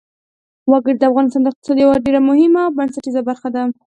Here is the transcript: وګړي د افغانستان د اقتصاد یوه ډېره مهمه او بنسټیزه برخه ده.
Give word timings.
وګړي 0.71 0.93
د 0.97 1.03
افغانستان 1.09 1.41
د 1.43 1.47
اقتصاد 1.51 1.77
یوه 1.83 1.95
ډېره 2.05 2.19
مهمه 2.29 2.59
او 2.65 2.73
بنسټیزه 2.77 3.21
برخه 3.29 3.49
ده. 3.55 3.63